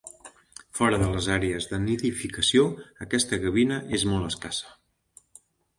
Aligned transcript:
Fora 0.77 0.97
de 1.01 1.09
les 1.11 1.27
àrees 1.35 1.67
de 1.73 1.79
nidificació, 1.85 2.65
aquesta 3.07 3.43
gavina 3.47 3.81
és 4.01 4.09
molt 4.15 4.31
escassa. 4.35 4.77